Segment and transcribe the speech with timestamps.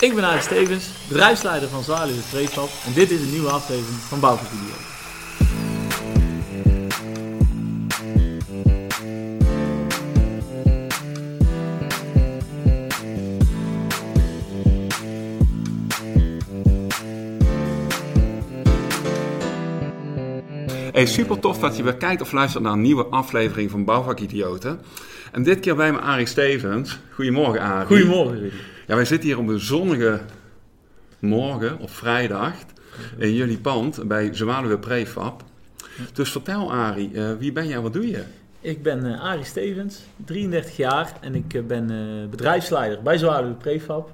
[0.00, 4.20] Ik ben Arie Stevens, bedrijfsleider van Zwaluwe Prefab en dit is een nieuwe aflevering van
[4.20, 4.74] Bouwvervideo.
[20.92, 24.80] Hey, super tof dat je weer kijkt of luistert naar een nieuwe aflevering van Bouwvakidioten.
[25.32, 26.98] En dit keer bij me Arie Stevens.
[27.14, 27.86] Goedemorgen Arie.
[27.86, 28.56] Goedemorgen Rudy.
[28.88, 30.20] Ja, wij zitten hier op een zonnige
[31.18, 32.54] morgen, op vrijdag,
[33.18, 35.44] in jullie pand bij Zwaluwe Prefab.
[36.12, 38.24] Dus vertel Arie, eh, wie ben jij en wat doe je?
[38.60, 41.86] Ik ben eh, Arie Stevens, 33 jaar en ik eh, ben
[42.30, 44.12] bedrijfsleider bij Zwaluwe Prefab.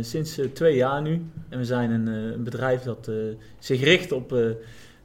[0.00, 1.22] Sinds twee jaar nu.
[1.48, 3.10] En we zijn een, een bedrijf dat
[3.58, 4.28] zich richt op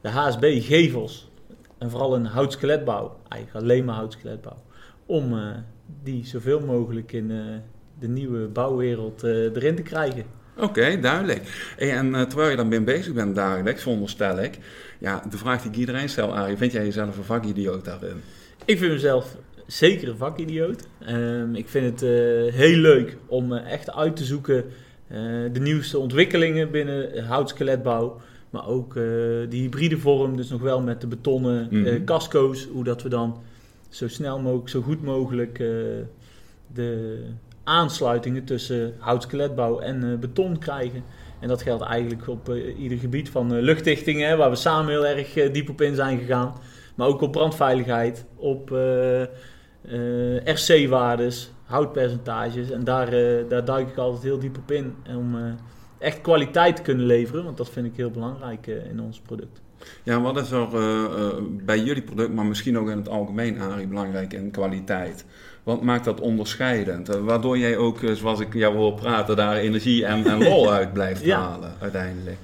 [0.00, 1.30] de HSB gevels.
[1.78, 4.62] En vooral in houtskeletbouw, eigenlijk alleen maar houtskeletbouw.
[5.06, 5.54] Om
[6.02, 7.32] die zoveel mogelijk in
[7.98, 10.24] de nieuwe bouwwereld eh, erin te krijgen.
[10.58, 11.74] Oké, duidelijk.
[11.78, 14.58] En eh, terwijl je dan ben bezig bent dagelijks, veronderstel ik,
[14.98, 18.20] ja, de vraag die ik iedereen stel, Arie, vind jij jezelf een vakidioot daarin?
[18.64, 20.82] Ik vind mezelf zeker een vakidioot.
[20.98, 24.64] Ehm, ik vind het eh, heel leuk om echt uit te zoeken
[25.52, 28.20] de nieuwste ontwikkelingen binnen houtskeletbouw.
[28.50, 28.94] Maar ook
[29.48, 32.04] die hybride vorm, dus nog wel met de betonnen Mhm.
[32.04, 32.68] casco's.
[32.72, 33.42] Hoe dat we dan
[33.88, 35.58] zo snel mogelijk, zo goed mogelijk
[36.74, 37.18] de
[37.66, 41.04] aansluitingen tussen houtskeletbouw en eh, beton krijgen.
[41.40, 45.06] En dat geldt eigenlijk op eh, ieder gebied van eh, luchtdichtingen, waar we samen heel
[45.06, 46.54] erg diep op in zijn gegaan.
[46.94, 48.70] Maar ook op brandveiligheid, op
[50.44, 52.70] RC-waardes, houtpercentages.
[52.70, 53.10] En daar,
[53.48, 54.94] daar duik ik altijd heel diep op in.
[55.16, 55.56] Om
[55.98, 59.62] echt kwaliteit te kunnen leveren, want dat vind ik heel belangrijk in ons product.
[60.02, 60.68] Ja, wat is er
[61.64, 65.24] bij jullie product, maar misschien ook in het algemeen, Arie, belangrijk in kwaliteit?
[65.66, 67.08] Wat maakt dat onderscheidend?
[67.08, 70.72] Eh, waardoor jij ook, eh, zoals ik jou hoor praten, daar energie en, en lol
[70.78, 71.38] uit blijft Ja.
[71.40, 72.36] halen uiteindelijk.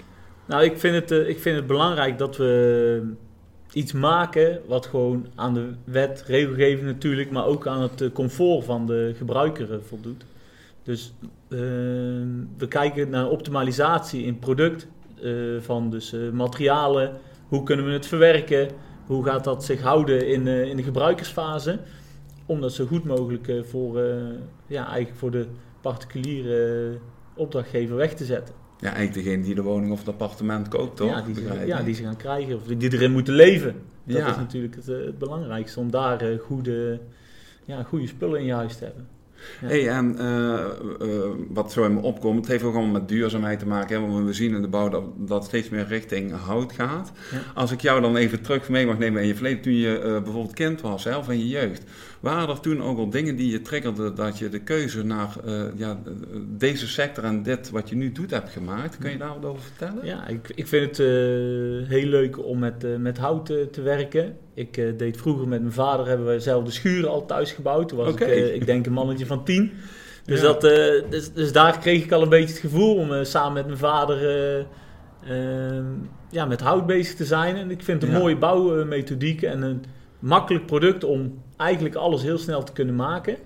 [0.46, 3.14] Nou, ik vind, het, eh, ik vind het belangrijk dat we
[3.72, 8.86] iets maken wat gewoon aan de wet, regelgeving natuurlijk, maar ook aan het comfort van
[8.86, 10.24] de gebruiker voldoet.
[10.82, 11.14] Dus
[11.48, 11.58] eh,
[12.56, 14.86] we kijken naar optimalisatie in product
[15.60, 17.12] van dus, materialen.
[17.48, 18.68] Hoe kunnen we het verwerken?
[19.06, 21.78] Hoe gaat dat zich houden in, in de gebruikersfase?
[22.46, 24.14] Om dat zo goed mogelijk eh, voor, eh,
[24.66, 25.46] ja, eigenlijk voor de
[25.80, 26.98] particuliere eh,
[27.34, 28.54] opdrachtgever weg te zetten.
[28.78, 31.10] Ja, eigenlijk degene die de woning of het appartement koopt, toch?
[31.10, 33.74] Ja, die, ze, ja, die ze gaan krijgen of die erin moeten leven.
[34.04, 34.30] Dat Ja.
[34.30, 37.00] is natuurlijk het, het belangrijkste om daar goede,
[37.64, 39.08] ja, goede spullen in je huis te hebben.
[39.60, 39.66] Ja.
[39.66, 40.16] Hey, en
[41.54, 44.00] wat zo in me opkomt, het heeft ook allemaal met duurzaamheid te maken.
[44.02, 44.08] Hè?
[44.08, 47.12] Want we zien in de bouw dat dat steeds meer richting hout gaat.
[47.32, 47.38] Ja.
[47.54, 50.54] Als ik jou dan even terug mee mag nemen in je verleden, toen je bijvoorbeeld
[50.54, 51.84] kind was, hè, of in je jeugd.
[52.22, 55.62] Waren er toen ook al dingen die je triggerden dat je de keuze naar eh,
[55.76, 55.98] ja,
[56.48, 58.98] deze sector en dit wat je nu doet hebt gemaakt?
[58.98, 60.06] Kun je daar wat over vertellen?
[60.06, 61.06] Ja, ik, ik vind het eh,
[61.88, 64.36] heel leuk om met, eh, met hout te werken.
[64.54, 67.88] Ik deed vroeger met mijn vader, hebben we zelf de schuren al thuis gebouwd.
[67.88, 68.20] Toen was ik,
[68.54, 69.72] ik denk een mannetje van tien.
[70.24, 70.46] Dus, Ja.
[70.46, 70.60] dat,
[71.10, 74.16] dus, dus daar kreeg ik al een beetje het gevoel om samen met mijn vader
[74.28, 74.64] eh,
[75.76, 75.84] ehm,
[76.30, 77.56] ja, met hout bezig te zijn.
[77.56, 78.22] En ik vind het een Ja.
[78.22, 79.84] mooie bouwmethodiek en een
[80.22, 83.36] makkelijk product om eigenlijk alles heel snel te kunnen maken.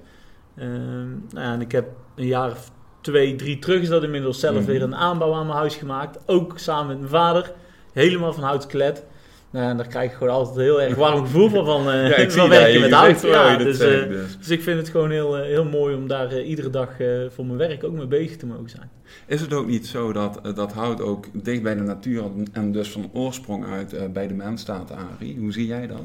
[0.56, 2.70] Ehm, nou ja, en ik heb een jaar of
[3.00, 4.64] twee, drie terug is dat inmiddels zelf Mhm.
[4.64, 6.18] weer een aanbouw aan mijn huis gemaakt.
[6.26, 7.52] Ook samen met mijn vader.
[7.92, 9.04] Helemaal van houtskelet.
[9.50, 12.08] Nou, en daar krijg ik gewoon altijd een heel erg warm gevoel van, van, eh,
[12.08, 13.20] Ja, ik van zie werken met hout.
[13.22, 14.38] Ja, dus, eh, dus.
[14.38, 16.90] dus ik vind het gewoon heel, eh, heel mooi om daar iedere dag
[17.28, 18.90] voor mijn werk ook mee bezig te mogen zijn.
[19.26, 22.22] Is het ook niet zo dat, dat hout ook dicht bij de natuur
[22.52, 25.38] en dus van oorsprong uit bij de mens staat, Arie?
[25.38, 26.04] Hoe zie jij dat?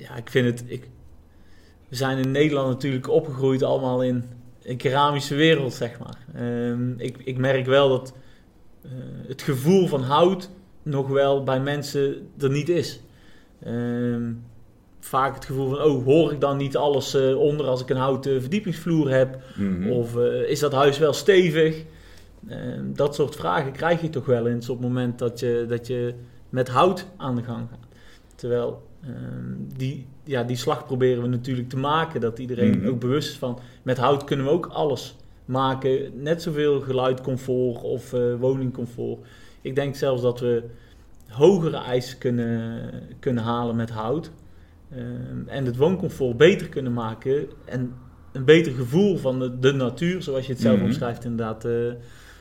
[0.00, 0.64] Ja, ik vind het...
[0.66, 0.88] Ik,
[1.88, 4.24] we zijn in Nederland natuurlijk opgegroeid allemaal in
[4.62, 6.18] een keramische wereld, zeg maar.
[6.34, 8.14] Ehm, ik, ik merk wel dat
[8.82, 8.90] eh,
[9.26, 10.50] het gevoel van hout
[10.82, 13.00] nog wel bij mensen er niet is.
[13.62, 14.32] Ehm,
[15.00, 17.96] vaak het gevoel van, oh, hoor ik dan niet alles eh, onder als ik een
[17.96, 19.42] houten verdiepingsvloer heb?
[19.56, 19.90] Mhm.
[19.90, 21.84] Of eh, is dat huis wel stevig?
[22.48, 25.86] Ehm, dat soort vragen krijg je toch wel eens op het moment dat je, dat
[25.86, 26.14] je
[26.48, 27.86] met hout aan de gang gaat.
[28.34, 32.20] Terwijl ehm, die, ja, die slag proberen we natuurlijk te maken.
[32.20, 32.88] Dat iedereen Mhm.
[32.88, 36.22] ook bewust is van met hout kunnen we ook alles maken.
[36.22, 39.26] Net zoveel geluidcomfort of eh, woningcomfort.
[39.60, 40.62] Ik denk zelfs dat we
[41.28, 44.30] hogere eisen kunnen, kunnen halen met hout.
[44.90, 45.02] Ehm,
[45.48, 47.46] en het wooncomfort beter kunnen maken.
[47.64, 47.94] En
[48.32, 50.84] een beter gevoel van de, de natuur, zoals je het zelf Mhm.
[50.84, 51.72] omschrijft, inderdaad, eh,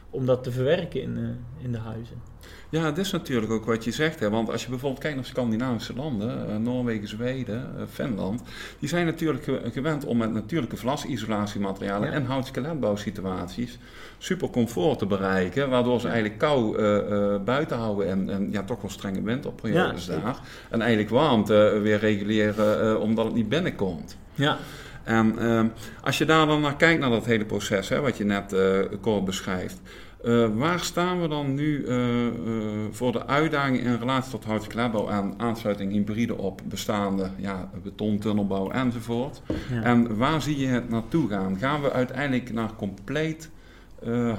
[0.10, 2.22] om dat te verwerken in, uh, in de huizen.
[2.70, 4.20] Ja, dat is natuurlijk ook wat je zegt.
[4.20, 4.30] Hè?
[4.30, 8.42] Want als je bijvoorbeeld kijkt naar Scandinavische landen, uh, Noorwegen, Zweden, uh, Finland,
[8.80, 12.14] die zijn natuurlijk gewend om met natuurlijke vlasisolatiematerialen ja.
[12.14, 13.80] en houtskeletbouwsituaties
[14.18, 16.78] super comfort te bereiken, waardoor ze eigenlijk kou
[17.44, 20.40] buiten houden en, en, ja, toch wel strenge winterperiodes ja, daar.
[20.70, 24.18] En eigenlijk warmte weer reguleren omdat het niet binnenkomt.
[24.36, 24.58] Ja.
[25.10, 25.62] En uh,
[26.04, 28.80] als je daar dan naar kijkt, naar dat hele proces, hè, wat je net uh,
[29.02, 29.82] kort beschrijft.
[30.24, 31.98] Uh, waar staan we dan nu uh,
[32.92, 39.42] voor de uitdaging in relatie tot houtsklerbouw en aansluiting hybride op bestaande ja, betontunnelbouw enzovoort?
[39.72, 39.82] Ja.
[39.84, 41.58] En waar zie je het naartoe gaan?
[41.58, 43.50] Gaan we uiteindelijk naar compleet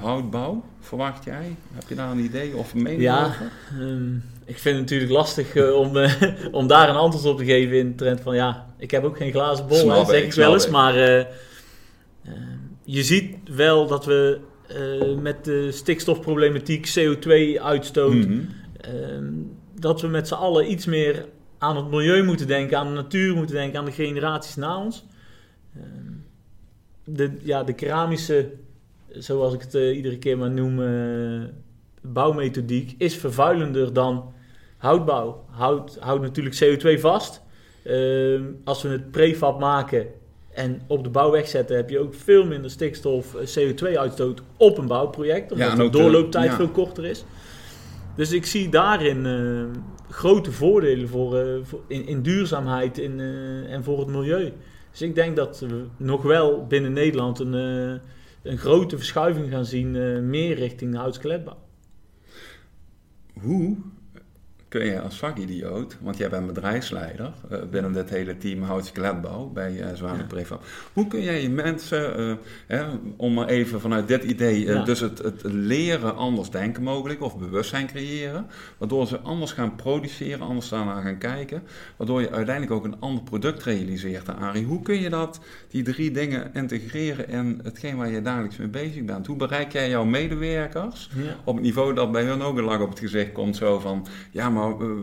[0.01, 1.55] houtbouw, verwacht jij?
[1.73, 3.51] Heb je daar een idee of een mening ja, over?
[3.79, 5.97] Um, ik vind het natuurlijk lastig om,
[6.59, 9.17] om daar een antwoord op te geven in de trend van ja, ik heb ook
[9.17, 10.69] geen glazen bol, hè, zeg ik wel eens.
[10.69, 10.93] Maar
[12.83, 14.39] je ziet wel dat we
[15.21, 18.13] met de stikstofproblematiek, CO2-uitstoot.
[18.13, 18.49] Mm -hmm.
[18.93, 19.49] uh,
[19.79, 21.25] dat we met z'n allen iets meer
[21.57, 25.05] aan het milieu moeten denken, aan de natuur moeten denken, aan de generaties na ons.
[27.03, 28.51] De, ja, de keramische,
[29.13, 31.49] zoals ik het eh, iedere keer maar noem, eh,
[32.01, 34.33] bouwmethodiek is vervuilender dan
[34.77, 35.45] houtbouw.
[35.49, 37.41] Hout houdt natuurlijk CO2 vast.
[37.83, 40.07] Ehm, als we het prefab maken,
[40.51, 44.87] en op de bouw wegzetten heb je ook veel minder stikstof, eh, CO2-uitstoot op een
[44.87, 45.51] bouwproject.
[45.51, 47.25] Omdat de doorlooptijd veel korter is.
[48.15, 49.27] Dus ik zie daarin
[50.09, 53.19] grote voordelen voor, voor in, in, duurzaamheid in,
[53.69, 54.53] en voor het milieu.
[54.91, 57.53] Dus ik denk dat we nog wel binnen Nederland een,
[58.43, 59.91] een grote verschuiving gaan zien,
[60.29, 61.57] meer richting de houtskletbouw.
[63.33, 63.77] Hoe
[64.71, 69.71] kun je als vakidioot, want jij bent bedrijfsleider uh, binnen dit hele team Houtskeletbouw bij
[69.71, 70.59] uh, Zwane ja.
[70.93, 72.33] Hoe kun jij je mensen, uh,
[72.67, 72.83] hè,
[73.17, 74.83] om maar even vanuit dit idee, ja.
[74.83, 78.47] dus het, het, leren anders denken mogelijk of bewustzijn creëren,
[78.77, 81.63] waardoor ze anders gaan produceren, anders daarna gaan kijken,
[81.97, 84.65] waardoor je uiteindelijk ook een ander product realiseert, Arie.
[84.65, 89.03] Hoe kun je dat, die drie dingen integreren in hetgeen waar je dagelijks mee bezig
[89.03, 89.27] bent?
[89.27, 91.35] Hoe bereik jij jouw medewerkers ja.
[91.43, 94.07] op het niveau dat bij hun ook een lach op het gezicht komt, zo van,
[94.31, 94.60] ja maar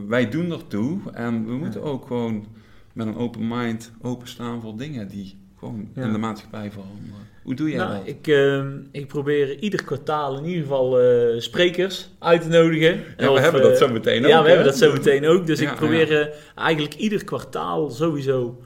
[0.08, 2.46] wij doen ertoe en we moeten ook gewoon
[2.92, 7.26] met een open mind openstaan voor dingen die gewoon in de maatschappij veranderen.
[7.42, 8.06] Hoe doe jij nou, dat?
[8.06, 13.00] Ik, uh, ik probeer ieder kwartaal in ieder geval uh, sprekers uit te nodigen.
[13.16, 14.30] Ja, of, we hebben dat zo meteen ook.
[14.30, 15.46] Ja, we hebben dat zo meteen ook.
[15.46, 16.28] Dus ja, ik probeer ja.
[16.54, 18.62] eigenlijk ieder kwartaal sowieso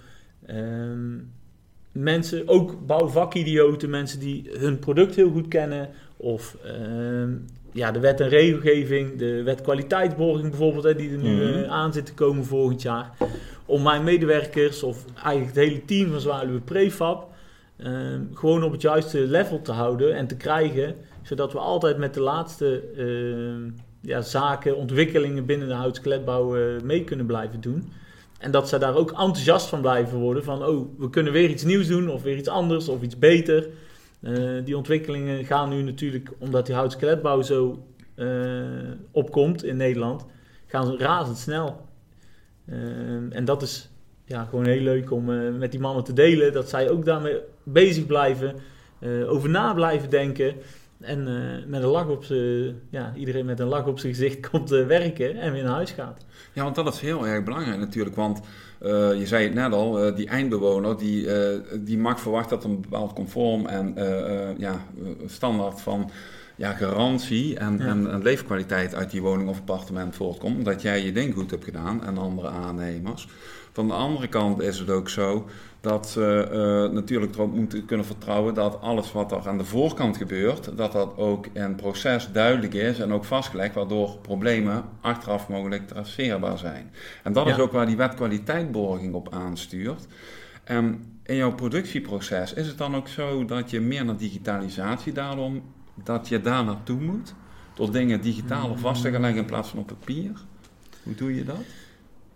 [0.51, 1.33] um,
[1.93, 8.21] mensen, ook bouwvakidioten, mensen die hun product heel goed kennen of um, ja, de wet
[8.21, 11.63] en regelgeving, de wet kwaliteitsborging bijvoorbeeld, hè, die er nu mm -hmm.
[11.63, 13.11] uh, aan zit te komen volgend jaar.
[13.67, 17.31] Om mijn medewerkers of eigenlijk het hele team van Zwaluwe Prefab
[17.77, 17.89] uh,
[18.35, 20.95] gewoon op het juiste level te houden en te krijgen.
[21.23, 27.27] Zodat we altijd met de laatste uh, ja, zaken, ontwikkelingen binnen de houtskletbouw mee kunnen
[27.27, 27.93] blijven doen.
[28.39, 30.45] En dat zij daar ook enthousiast van blijven worden.
[30.45, 33.69] Van, oh, we kunnen weer iets nieuws doen of weer iets anders of iets beter.
[34.23, 37.87] Uh, die ontwikkelingen gaan nu natuurlijk, omdat die houtskeletbouw zo
[38.17, 38.67] uh,
[39.11, 40.27] opkomt in Nederland,
[40.67, 41.87] gaan ze razendsnel.
[42.67, 42.77] Uh,
[43.37, 43.91] en dat is
[44.25, 45.25] ja, gewoon heel leuk om
[45.59, 48.55] met die mannen te delen, dat zij ook daarmee bezig blijven,
[49.27, 50.55] over na blijven denken.
[51.03, 51.25] En
[51.67, 55.37] met een lach op ze, ja, iedereen met een lach op zijn gezicht komt werken
[55.37, 56.25] en weer naar huis gaat.
[56.53, 58.17] Ja, want dat is heel erg belangrijk natuurlijk.
[58.17, 58.41] Want
[58.83, 58.89] uh,
[59.19, 61.29] je zei het net al, die eindbewoner die,
[61.81, 63.95] die mag verwachten dat een bepaald conform en
[64.59, 64.85] ja,
[65.27, 66.11] standaard van
[66.57, 67.87] ja, garantie en, ja.
[67.87, 70.57] en, en, leefkwaliteit uit die woning of appartement voortkomt.
[70.57, 73.29] Omdat jij je ding goed hebt gedaan en andere aannemers.
[73.73, 75.49] Van de andere kant is het ook zo
[75.81, 80.17] dat ze uh, natuurlijk erop moeten kunnen vertrouwen dat alles wat er aan de voorkant
[80.17, 85.89] gebeurt, dat dat ook in proces duidelijk is en ook vastgelegd, waardoor problemen achteraf mogelijk
[85.89, 86.91] traceerbaar zijn.
[87.23, 87.53] En dat ja.
[87.53, 90.07] is ook waar die wet kwaliteitborging op aanstuurt.
[90.65, 95.63] En in jouw productieproces is het dan ook zo dat je meer naar digitalisatie daarom,
[96.05, 97.35] dat je daar naartoe moet,
[97.75, 100.31] door dingen digitaal of vast te gaan leggen in plaats van op papier?
[101.03, 101.65] Hoe doe je dat?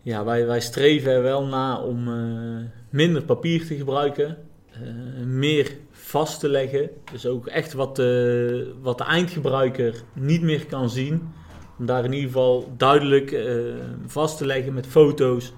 [0.07, 4.37] Ja, wij, wij streven er wel na om uh, minder papier te gebruiken,
[4.83, 6.91] uh, meer vast te leggen.
[7.13, 11.33] Dus ook echt wat de, wat de eindgebruiker niet meer kan zien.
[11.79, 13.75] Om daar in ieder geval duidelijk uh,
[14.07, 15.53] vast te leggen met foto's,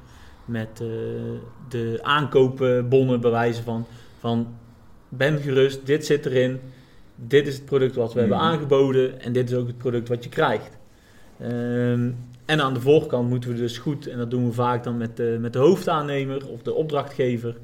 [0.44, 0.82] met
[1.68, 3.86] de aankoopbonnen bewijzen van,
[4.18, 4.46] van
[5.08, 6.60] ben gerust, dit zit erin,
[7.14, 8.30] dit is het product wat we mm.
[8.30, 10.78] hebben aangeboden en dit is ook het product wat je krijgt.
[11.38, 12.10] Ehm,
[12.48, 15.16] en aan de voorkant moeten we dus goed, en dat doen we vaak dan met
[15.16, 17.56] de, met de hoofdaannemer of de opdrachtgever,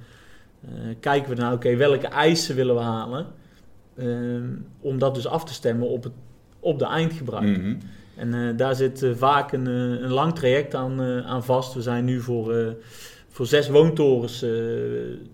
[0.64, 3.26] uh, kijken we naar, oké, okay, welke eisen willen we halen?
[3.98, 6.12] Um, om dat dus af te stemmen op het
[6.64, 7.60] op de eindgebruiker.
[7.60, 7.74] Mhm.
[8.16, 11.74] En eh, daar zit eh, vaak een, eh, een lang traject aan, eh, aan vast.
[11.74, 12.66] We zijn nu voor, eh,
[13.28, 14.50] voor zes woontorens, eh,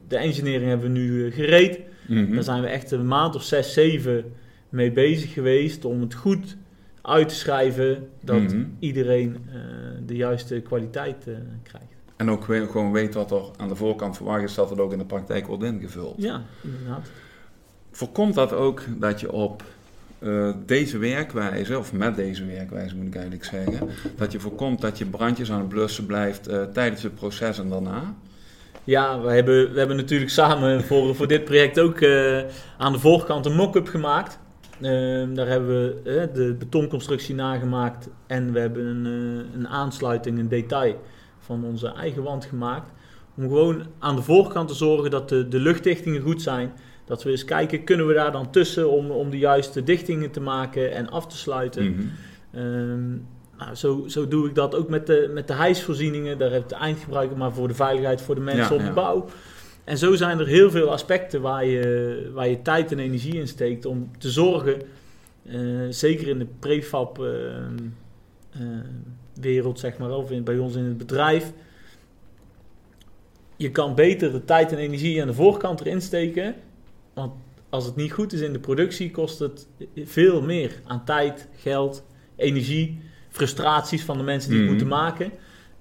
[0.08, 1.80] de engineering hebben we nu eh, gereed.
[2.06, 2.34] Mhm.
[2.34, 4.24] Daar zijn we echt een maand of zes, zeven
[4.68, 6.56] mee bezig geweest om het goed
[7.02, 8.64] uit te schrijven dat Mhm.
[8.78, 9.54] iedereen eh,
[10.06, 11.86] de juiste kwaliteit eh, krijgt.
[12.16, 14.98] En ook gewoon weet wat er aan de voorkant verwacht is, dat het ook in
[14.98, 16.14] de praktijk wordt ingevuld.
[16.16, 17.10] Ja, inderdaad.
[17.90, 19.62] Voorkomt dat ook dat je op
[20.18, 24.98] eh, deze werkwijze, of met deze werkwijze moet ik eigenlijk zeggen, dat je voorkomt dat
[24.98, 28.14] je brandjes aan het blussen blijft tijdens het proces en daarna?
[28.84, 32.04] Ja, we hebben, we hebben natuurlijk samen voor, voor dit project ook
[32.76, 34.38] aan de voorkant een mock-up gemaakt.
[34.82, 40.38] Ehm, daar hebben we eh, de betonconstructie nagemaakt en we hebben een, eh, een aansluiting,
[40.38, 41.00] een detail
[41.38, 42.90] van onze eigen wand gemaakt.
[43.36, 46.72] Om gewoon aan de voorkant te zorgen dat de, de luchtdichtingen goed zijn.
[47.04, 50.40] Dat we eens kijken, kunnen we daar dan tussen om, om de juiste dichtingen te
[50.40, 51.90] maken en af te sluiten.
[51.90, 52.02] Mhm.
[52.52, 53.10] Ehm,
[53.58, 56.38] nou, zo, zo doe ik dat ook met de, met de hijsvoorzieningen.
[56.38, 58.84] Daar heb ik de eindgebruiker, maar voor de veiligheid voor de mensen Ja, op de
[58.86, 58.92] ja.
[58.92, 59.26] bouw.
[59.84, 63.48] En zo zijn er heel veel aspecten waar je, waar je tijd en energie in
[63.48, 64.82] steekt om te zorgen,
[65.46, 65.58] eh,
[65.88, 67.76] zeker in de prefab ehm,
[68.50, 68.60] eh,
[69.40, 71.52] wereld, zeg maar, of in, bij ons in het bedrijf.
[73.56, 76.54] Je kan beter de tijd en energie aan de voorkant erin steken.
[77.14, 77.32] Want
[77.68, 82.04] als het niet goed is in de productie, kost het veel meer aan tijd, geld,
[82.36, 84.68] energie, frustraties van de mensen die Mhm.
[84.68, 85.30] het moeten maken.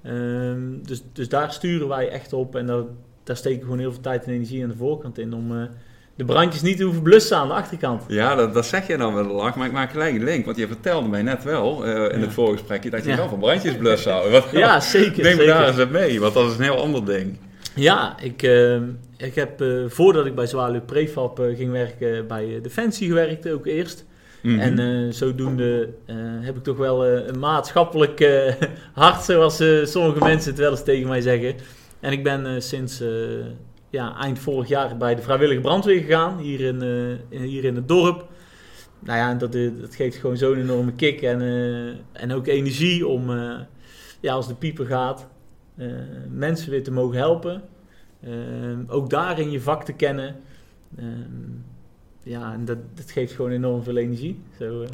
[0.01, 2.83] Ehm, dus, dus daar sturen wij echt op en daar,
[3.29, 5.63] daar steken we gewoon heel veel tijd en energie aan de voorkant in om eh,
[6.15, 8.03] de brandjes niet te hoeven blussen aan de achterkant.
[8.07, 10.45] Ja, dat, dat zeg je dan wel lach, maar ik maak gelijk een link.
[10.45, 12.25] Want je vertelde mij net wel eh, in Ja.
[12.25, 13.15] het voorgesprekje dat je Ja.
[13.17, 14.31] wel van brandjes blussen.
[14.31, 15.23] Wat- Ja, zeker.
[15.23, 15.45] Neem zeker.
[15.45, 17.37] daar eens mee, want dat is een heel ander ding.
[17.75, 18.83] Ja, ik, ehm,
[19.17, 23.49] ik heb eh, voordat ik bij Zwaluw Prefab eh, ging werken bij eh, Defensie gewerkt,
[23.49, 24.05] ook eerst.
[24.41, 24.59] Mhm.
[24.59, 28.53] En eh, zodoende eh, heb ik toch wel eh, een maatschappelijk eh,
[28.93, 31.53] hart, zoals eh, sommige mensen het wel eens tegen mij zeggen.
[31.99, 33.09] En ik ben eh, sinds eh,
[33.89, 36.81] ja, eind vorig jaar bij de vrijwillige brandweer gegaan, hier in,
[37.29, 38.27] eh, hier in het dorp.
[38.99, 39.51] Nou ja, dat,
[39.81, 41.41] dat geeft gewoon zo'n enorme kick en,
[42.11, 43.31] en ook energie om,
[44.19, 45.27] ja, als de pieper gaat,
[46.29, 47.61] mensen weer te mogen helpen.
[48.87, 50.35] Ook daarin je vak te kennen.
[50.97, 51.51] Ehm,
[52.23, 54.39] ja, en dat, dat geeft gewoon enorm veel energie.
[54.59, 54.85] Zo.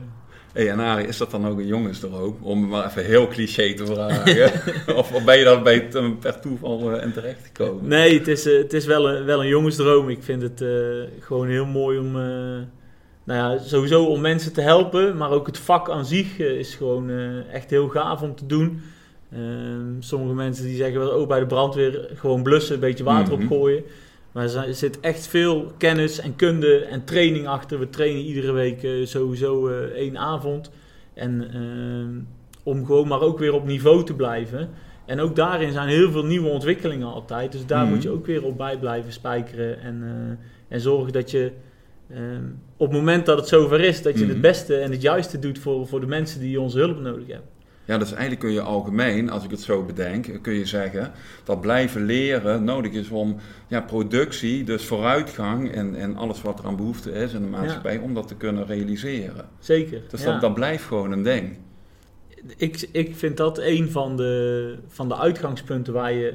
[0.55, 2.37] Hey, en Arie, is dat dan ook een jongensdroom?
[2.41, 4.51] Om maar even heel cliché te vragen.
[4.97, 7.87] of, of ben je daar bij het, per toeval eh, in terecht gekomen?
[7.87, 10.09] Nee, het is, eh, het is wel, een, wel een jongensdroom.
[10.09, 10.69] Ik vind het eh,
[11.19, 12.65] gewoon heel mooi om, nou
[13.53, 15.17] ja, sowieso om mensen te helpen.
[15.17, 17.09] Maar ook het vak aan zich is gewoon
[17.51, 18.81] echt heel gaaf om te doen.
[19.33, 23.33] Ehm, sommige mensen die zeggen wel, oh bij de brandweer gewoon blussen, een beetje water
[23.33, 23.41] Mhm.
[23.43, 23.83] opgooien.
[24.35, 27.79] Maar er zit echt veel kennis en kunde en training achter.
[27.79, 30.71] We trainen iedere week eh, sowieso eh, één avond.
[31.13, 32.19] En ehm,
[32.63, 34.69] om gewoon maar ook weer op niveau te blijven.
[35.05, 37.51] En ook daarin zijn heel veel nieuwe ontwikkelingen altijd.
[37.51, 37.93] Dus daar Mhm.
[37.93, 39.81] moet je ook weer op bij blijven spijkeren.
[39.81, 41.51] En, eh, en zorgen dat je
[42.77, 44.29] op het moment dat het zover is, dat je Mhm.
[44.29, 47.49] het beste en het juiste doet voor, voor de mensen die onze hulp nodig hebben.
[47.85, 51.11] Ja, dus eigenlijk kun je algemeen, als ik het zo bedenk, kun je zeggen
[51.43, 53.35] dat blijven leren nodig is om
[53.67, 57.97] ja, productie, dus vooruitgang en, en alles wat er aan behoefte is in de maatschappij,
[57.97, 59.49] om dat te kunnen realiseren.
[59.59, 60.01] Zeker.
[60.09, 60.31] Dus ja.
[60.31, 61.57] dat, dat blijft gewoon een ding.
[62.57, 66.33] ik, ik vind dat een van de, van de uitgangspunten waar je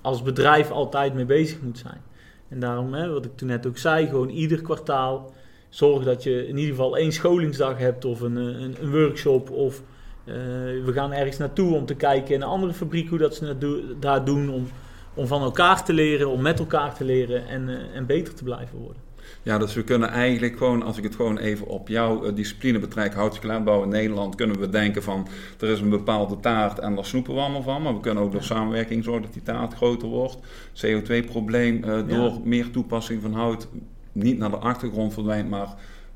[0.00, 2.00] als bedrijf altijd mee bezig moet zijn.
[2.48, 5.32] En daarom, hè, wat ik toen net ook zei, gewoon ieder kwartaal
[5.68, 9.82] zorg dat je in ieder geval één scholingsdag hebt of een, een, een workshop of
[10.28, 13.44] eh, we gaan ergens naartoe om te kijken in een andere fabriek hoe dat ze
[13.46, 14.66] dat do- daar doen om,
[15.14, 18.44] om van elkaar te leren, om met elkaar te leren en, eh, en beter te
[18.44, 19.02] blijven worden.
[19.42, 22.78] Ja, dus we kunnen eigenlijk gewoon, als ik het gewoon even op jouw eh, discipline
[22.78, 25.26] betrek, houtskleedbouw in Nederland, kunnen we denken van
[25.60, 27.82] er is een bepaalde taart en daar snoepen we allemaal van.
[27.82, 30.38] Maar we kunnen ook door samenwerking zorgen dat die taart groter wordt.
[30.86, 32.38] CO2-probleem eh, door Ja.
[32.44, 33.68] meer toepassing van hout
[34.12, 35.68] niet naar de achtergrond verdwijnt, maar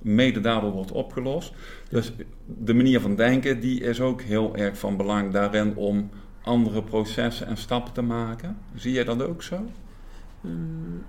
[0.02, 1.52] mede daardoor wordt opgelost.
[1.88, 2.12] Dus
[2.47, 6.11] de manier van denken die is ook heel erg van belang daarin om
[6.42, 8.59] andere processen en stappen te maken.
[8.75, 9.56] Zie jij dat ook zo?
[10.40, 11.02] Mm,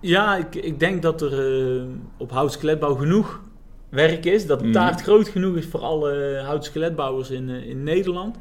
[0.00, 1.32] Ja, ik, ik denk dat er
[1.78, 1.82] eh,
[2.16, 3.40] op houtskeletbouw genoeg
[3.88, 4.46] werk is.
[4.46, 4.74] Dat de Mhm.
[4.74, 8.36] taart groot genoeg is voor alle houtskeletbouwers in, eh, in Nederland.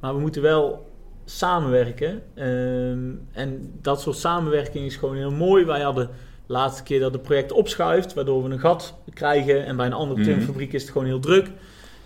[0.00, 0.88] Maar we moeten wel
[1.24, 2.22] samenwerken.
[2.34, 5.64] Ehm, en dat soort samenwerking is gewoon heel mooi.
[5.64, 6.12] Wij hadden de
[6.52, 9.64] laatste keer dat het project opschuift, waardoor we een gat krijgen.
[9.66, 10.28] En bij een andere Mhm.
[10.28, 11.50] timmerfabriek is het gewoon heel druk.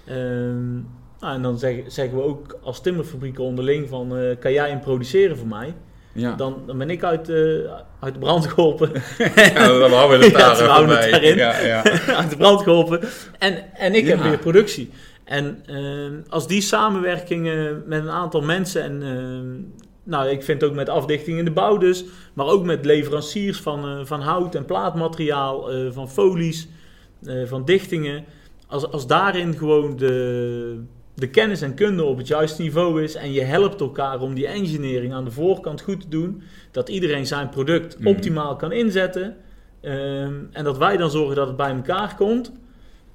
[0.06, 0.72] Ehm,
[1.20, 4.16] nou, en dan zeggen, zeggen we ook als timmerfabrieken onderling van...
[4.16, 5.74] eh, kan jij hem produceren voor mij?
[6.12, 6.34] Ja.
[6.34, 7.70] Dan, dan ben ik uit, de
[8.00, 8.90] uit de brand geholpen.
[9.36, 11.10] ja, dan houden we het Ja, daar even houden het bij.
[11.10, 11.36] daarin.
[11.36, 11.82] Ja, ja.
[12.20, 13.00] uit de brand geholpen.
[13.38, 14.28] En, en ik heb Ja.
[14.28, 14.90] weer productie.
[15.24, 17.54] En ehm, als die samenwerking eh,
[17.86, 21.76] met een aantal mensen en ehm, nou, ik vind ook met afdichting in de bouw
[21.76, 26.68] dus, maar ook met leveranciers van, eh, van hout en plaatmateriaal, eh, van folies,
[27.24, 28.24] eh, van dichtingen.
[28.66, 30.82] Als, als daarin gewoon de,
[31.14, 34.46] de kennis en kunde op het juiste niveau is en je helpt elkaar om die
[34.46, 38.08] engineering aan de voorkant goed te doen, dat iedereen zijn product Mhm.
[38.08, 39.36] optimaal kan inzetten
[39.80, 42.52] ehm, en dat wij dan zorgen dat het bij elkaar komt.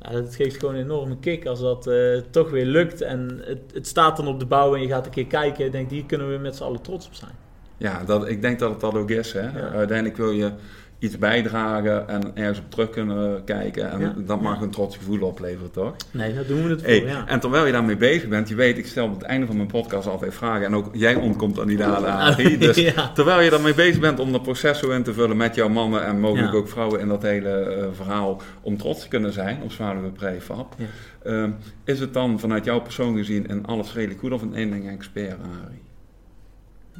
[0.02, 3.72] Ja, dat geeft gewoon een enorme kick als dat eh, toch weer lukt en het,
[3.74, 6.06] het staat dan op de bouw en je gaat een keer kijken en denkt, hier
[6.06, 7.32] kunnen we met z'n allen trots op zijn.
[7.78, 9.34] Ja, dat, ik denk dat het dat ook is.
[9.34, 9.60] Hè?
[9.60, 9.70] Ja.
[9.70, 10.52] Uiteindelijk wil je
[11.00, 13.92] iets bijdragen en ergens op terug kunnen kijken.
[13.92, 14.14] En Ja.
[14.18, 15.96] dat mag een trots gevoel opleveren, toch?
[16.12, 17.28] Nee, daar doen we het voor, Hey, ja.
[17.28, 19.68] En terwijl je daarmee bezig bent, je weet, ik stel op het einde van mijn
[19.68, 20.66] podcast altijd vragen.
[20.66, 22.60] En ook jij ontkomt aan die daden.
[22.60, 23.12] Dus ja.
[23.14, 26.06] terwijl je daarmee bezig bent om dat proces zo in te vullen met jouw mannen
[26.06, 26.58] en mogelijk Ja.
[26.58, 30.76] ook vrouwen in dat hele eh, verhaal, om trots te kunnen zijn op Zwaluwe Prefab.
[30.78, 30.86] Ja.
[31.24, 31.50] Ehm,
[31.84, 34.90] is het dan vanuit jouw persoon gezien in alles redelijk goed of een één ding
[34.90, 35.82] expert, Arie?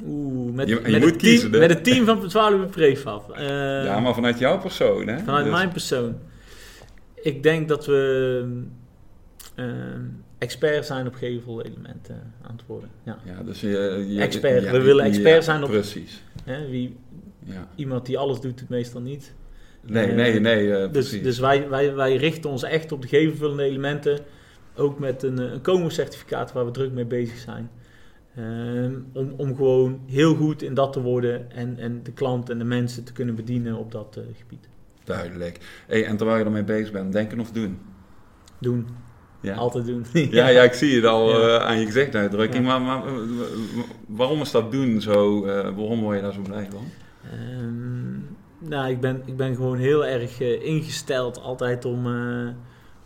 [0.06, 3.32] Oeh, met, Je- je met, moet het team, kiezen, met het team van Zwaluwe Prefab.
[3.32, 3.46] Eh,
[3.84, 5.20] ja, maar vanuit jouw persoon, hè?
[5.20, 6.16] Vanuit Dus- mijn persoon.
[7.22, 8.44] Ik denk dat we
[9.56, 9.66] eh,
[10.38, 12.90] expert zijn op gevelelementen aan het worden.
[13.04, 13.18] Ja.
[13.26, 14.64] Ja, dus je, je- Expert.
[14.64, 16.24] ja, We willen ja, expert zijn op- Precies.
[16.44, 16.96] Hè, wie,
[17.76, 19.34] iemand die alles doet, het meestal niet.
[19.82, 21.24] Nee, Eh, nee, nee, eh, Dus, precies.
[21.24, 24.20] dus wij, wij, wij richten ons echt op de gevelvullende elementen.
[24.76, 27.70] Ook met een, eh, een COMO-certificaat waar we druk mee bezig zijn.
[28.40, 32.58] Ehm, om, om gewoon heel goed in dat te worden en, en de klant en
[32.58, 34.68] de mensen te kunnen bedienen op dat eh, gebied.
[35.04, 35.84] Duidelijk.
[35.88, 37.80] Hey, en terwijl je ermee bezig bent, denken of doen?
[38.60, 38.88] Doen.
[39.42, 40.06] Ja, Altijd doen.
[40.32, 41.58] ja, ja ik zie het al Ja.
[41.58, 42.66] eh, aan je gezichtsuitdrukking.
[42.66, 42.80] Ja.
[42.80, 43.20] Maar, maar eh,
[44.08, 45.42] waarom is dat doen zo?
[45.46, 46.84] waarom word je daar zo blij van?
[47.32, 48.18] Ehm,
[48.70, 52.06] nou, ik ben, ik ben gewoon heel erg ingesteld altijd om,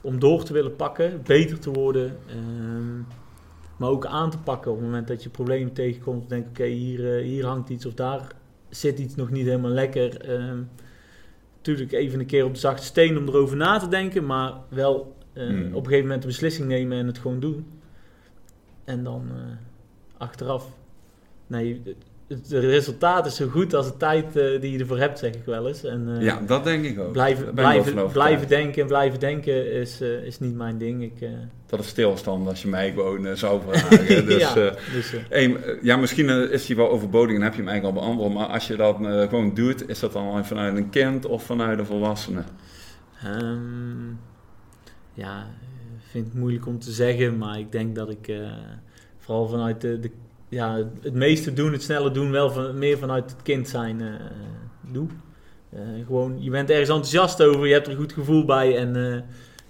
[0.02, 2.18] om door te willen pakken, beter te worden.
[2.28, 3.02] ehm,
[3.77, 6.30] maar ook aan te pakken op het moment dat je problemen tegenkomt.
[6.30, 8.27] Denk oké, hier, eh, hier hangt iets of daar
[8.70, 10.22] zit iets nog niet helemaal lekker.
[10.22, 10.60] Ehm
[11.63, 15.15] natuurlijk even een keer op de zachte steen om erover na te denken, maar wel
[15.34, 15.65] eh, Hmm.
[15.65, 17.65] op een gegeven moment een beslissing nemen en het gewoon doen.
[18.84, 19.41] En dan eh,
[20.17, 20.67] achteraf,
[21.47, 21.82] nee,
[22.34, 25.46] het, resultaat is zo goed als de tijd eh, die je ervoor hebt, zeg ik
[25.46, 25.84] wel eens.
[25.84, 27.12] En, eh, ja, dat denk ik ook.
[27.12, 31.04] blijven, blijven, blijven denken en blijven denken is, eh, is niet mijn ding.
[31.04, 31.30] Ik,
[31.65, 34.26] Dat is stilstand als je mij gewoon zou vragen.
[34.26, 34.54] Dus, ja,
[34.93, 38.34] dus, hey, ja, misschien is die wel overbodig en heb je hem eigenlijk al beantwoord.
[38.34, 38.96] Maar als je dat
[39.30, 42.43] gewoon doet, is dat dan vanuit een kind of vanuit een volwassene?
[43.24, 44.10] Ehm,
[45.13, 45.48] ja,
[45.98, 48.32] ik vind het moeilijk om te zeggen, maar ik denk dat ik
[49.17, 50.12] vooral vanuit de, de,
[50.54, 54.08] ja, het meeste doen, het snelle doen, wel van, meer vanuit het kind zijn eh,
[54.92, 55.08] doe.
[55.70, 58.88] Eh, gewoon, je bent ergens enthousiast over, je hebt er een goed gevoel bij en
[58.88, 59.22] eh,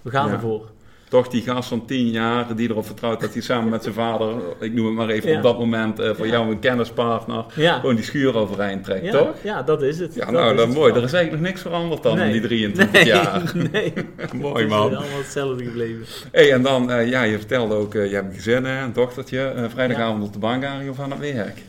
[0.02, 0.32] we gaan Ja.
[0.32, 0.72] ervoor.
[1.14, 4.34] Toch die gast van 10 jaar die erop vertrouwt dat hij samen met zijn vader,
[4.60, 5.36] ik noem het maar even Ja.
[5.36, 6.32] op dat moment, eh, voor Ja.
[6.32, 9.34] jou een kennispartner, Ja, gewoon die schuur overeind trekt, toch?
[9.42, 10.14] ja dat is het.
[10.14, 10.92] Ja, nou, dat het is mooi.
[10.92, 12.26] Er is eigenlijk nog niks veranderd dan Nee.
[12.26, 13.52] in die 23 nee, jaar.
[13.72, 13.92] Nee,
[14.34, 14.80] mooi het is man.
[14.80, 16.04] allemaal hetzelfde gebleven.
[16.32, 18.92] Hey, en dan, eh, ja, je vertelde ook, eh, je hebt een gezin, hè, een
[18.92, 21.62] dochtertje, vrijdagavond op de bank, Arie, of aan het werk?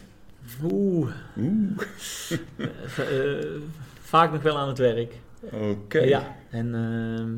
[0.63, 1.81] Oeh, Oeh,
[2.57, 3.45] eh, eh,
[4.01, 5.13] vaak nog wel aan het werk.
[5.51, 5.99] oké.
[5.99, 7.29] Ja, en, ehm,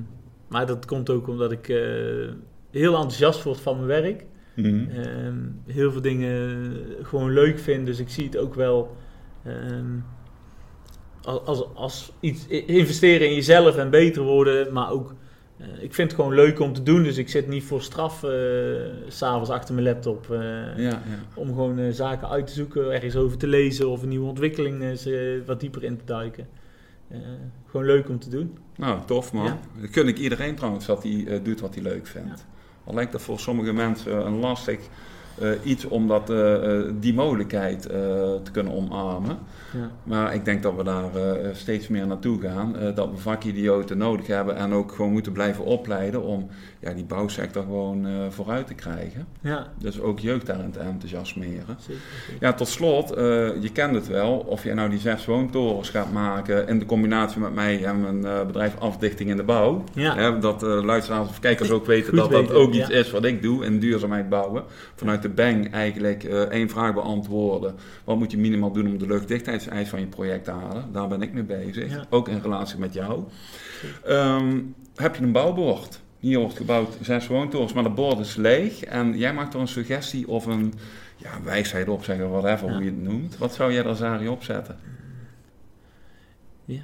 [0.47, 1.77] maar dat komt ook omdat ik eh,
[2.71, 4.25] heel enthousiast word van mijn werk.
[4.55, 4.89] Mhm.
[4.89, 8.95] Ehm, heel veel dingen gewoon leuk vind, dus ik zie het ook wel
[9.43, 9.99] ehm,
[11.21, 15.15] als, als, als iets investeren in jezelf en beter worden, maar ook
[15.57, 18.25] eh, ik vind het gewoon leuk om te doen, dus ik zit niet voor straf
[19.07, 20.25] s s'avonds achter mijn laptop.
[20.29, 21.01] Ja, ja.
[21.33, 24.99] Om gewoon zaken uit te zoeken, ergens over te lezen of een nieuwe ontwikkeling
[25.45, 26.47] wat dieper in te duiken.
[27.08, 27.17] Eh,
[27.70, 28.58] gewoon leuk om te doen.
[28.76, 29.46] Nou, tof man.
[29.46, 29.58] Ja.
[29.82, 32.46] Dat gun ik iedereen trouwens, dat hij eh, doet wat hij leuk vindt.
[32.84, 34.80] Al lijkt dat voor sommige mensen een lastig
[35.41, 37.98] eh, iets om dat, eh, eh, die mogelijkheid eh,
[38.43, 39.38] te kunnen omarmen.
[39.74, 39.91] Ja.
[40.04, 42.76] Maar ik denk dat we daar eh, steeds meer naartoe gaan.
[42.78, 46.48] eh, dat we vakidioten nodig hebben en ook gewoon moeten blijven opleiden om
[46.80, 49.28] ja, die bouwsector gewoon eh, vooruit te krijgen.
[49.42, 51.78] Ja, Dus ook jeugd te enthousiasmeren.
[51.80, 52.02] zeker.
[52.28, 52.38] zeker.
[52.40, 53.24] Ja, tot slot, eh,
[53.62, 54.38] je kent het wel.
[54.38, 58.26] Of je nou die zes woontorens gaat maken in de combinatie met mij en mijn
[58.26, 59.84] eh, bedrijf Afdichting in de Bouw.
[59.94, 60.16] Ja.
[60.16, 62.96] Hè, dat luisteraars of kijkers ook weten dat dat ook iets ja.
[62.96, 64.63] is wat ik doe in duurzaamheid bouwen.
[64.96, 67.76] Vanuit de bank eigenlijk één vraag beantwoorden.
[68.04, 70.86] Wat moet je minimaal doen om de luchtdichtheidseis van je project te halen?
[70.92, 71.92] Daar ben ik mee bezig.
[71.92, 72.06] Ja.
[72.10, 73.24] Ook in relatie met jou.
[74.06, 74.60] Ehm,
[74.96, 76.02] heb je een bouwbord?
[76.28, 78.84] Hier wordt gebouwd zes woontorens, maar de bord is leeg.
[78.84, 80.74] En jij maakt er een suggestie of een,
[81.18, 82.74] ja, wijsheid opzeggen, whatever, Ja.
[82.74, 83.38] hoe je het noemt.
[83.38, 84.78] Wat zou jij daar, Zari, opzetten?
[86.66, 86.82] Ja.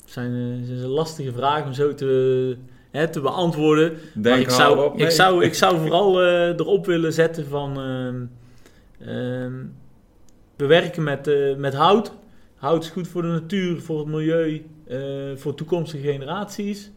[0.00, 2.56] Het zijn, eh, het een lastige vraag om zo te,
[2.90, 3.92] hè, te beantwoorden.
[3.92, 4.92] Maar Denk ik er zou, op.
[4.92, 5.10] ik, Nee.
[5.10, 7.80] zou, ik zou vooral eh, erop willen zetten van...
[7.80, 8.24] ehm,
[9.08, 9.52] ehm,
[10.56, 12.12] we werken met, eh, met hout.
[12.54, 14.66] Hout is goed voor de natuur, voor het milieu,
[15.36, 16.90] voor toekomstige generaties.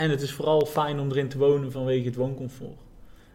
[0.00, 2.78] En het is vooral fijn om erin te wonen vanwege het wooncomfort.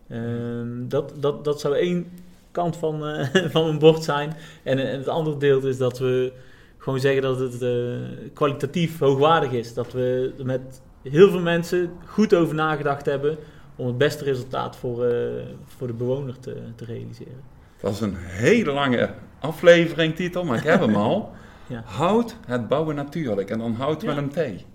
[0.10, 2.08] Ehm, dat, dat, dat zou één
[2.51, 4.34] kant van, eh, van een bord zijn.
[4.63, 6.34] En, en het andere deel is dat we
[6.78, 7.71] gewoon zeggen dat het eh,
[8.34, 9.73] kwalitatief hoogwaardig is.
[9.73, 13.38] Dat we er met heel veel mensen goed over nagedacht hebben
[13.75, 15.17] om het beste resultaat voor, eh,
[15.65, 17.41] voor de bewoner te, te realiseren.
[17.82, 21.32] Dat is een hele lange aflevering titel, maar ik heb hem al.
[21.67, 21.82] Ja.
[21.86, 24.13] Houd het bouwen natuurlijk en dan hout Ja.
[24.13, 24.65] met een T.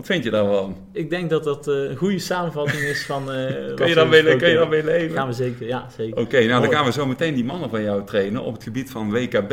[0.00, 0.76] Wat vind je daarvan?
[0.92, 3.32] Ik denk dat dat eh, een goede samenvatting is van.
[3.32, 4.98] eh, Kun je daarmee, besproken kun je daarmee hebben.
[4.98, 5.16] leven?
[5.16, 6.20] Gaan we zeker, ja, zeker.
[6.20, 8.90] Oké, nou dan gaan we zo meteen die mannen van jou trainen op het gebied
[8.90, 9.52] van WKB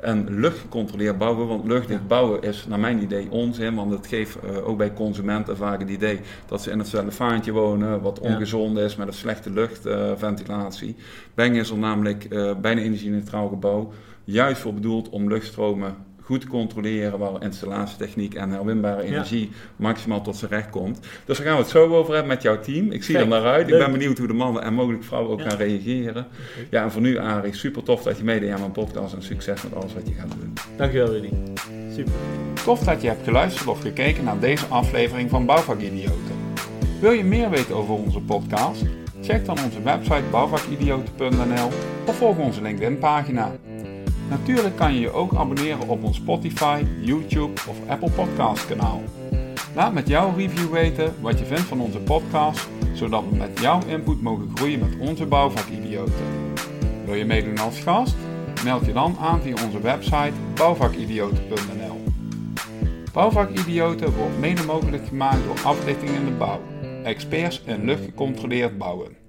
[0.00, 1.46] en luchtgecontroleerd bouwen.
[1.46, 5.56] Want luchtdicht bouwen is naar mijn idee onzin, want het geeft eh, ook bij consumenten
[5.56, 9.50] vaak het idee dat ze in het cellofaantje wonen, wat ongezond is met een slechte
[9.50, 10.96] luchtventilatie.
[11.34, 13.92] Beng is er namelijk eh bijna energie-neutraal gebouw,
[14.24, 20.50] juist voor bedoeld om luchtstromen goed controleren, waar installatietechniek en herwinbare energie maximaal tot zijn
[20.50, 21.00] recht komt.
[21.24, 22.90] Dus daar gaan we het zo over hebben met jouw team.
[22.90, 23.68] Ik zie er naar uit.
[23.68, 25.48] Ik ben benieuwd hoe de mannen en mogelijk vrouwen ook Ja.
[25.48, 26.26] gaan reageren.
[26.70, 29.62] Ja, en voor nu Arie, super tof dat je meedeed aan mijn podcast en succes
[29.62, 30.52] met alles wat je gaat doen.
[30.76, 31.30] Dankjewel, Rudy.
[31.94, 32.12] Super.
[32.64, 36.40] Tof dat je hebt geluisterd of gekeken naar deze aflevering van Bouwvakidioten.
[37.00, 38.82] Wil je meer weten over onze podcast?
[39.22, 41.68] Check dan onze website bouwvakidioten.nl
[42.06, 43.52] of volg onze LinkedIn pagina.
[44.32, 49.02] Natuurlijk kan je je ook abonneren op ons Spotify, YouTube of Apple Podcast kanaal.
[49.74, 53.80] Laat met jouw review weten wat je vindt van onze podcast, zodat we met jouw
[53.86, 56.24] input mogen groeien met onze bouwvakidioten.
[57.04, 58.14] Wil je meedoen als gast?
[58.64, 62.02] Meld je dan aan via onze website bouwvakidioten.nl.
[63.12, 66.60] Bouwvakidioten wordt mede mogelijk gemaakt door Aflichting in de Bouw,
[67.04, 69.21] experts in luchtgecontroleerd bouwen.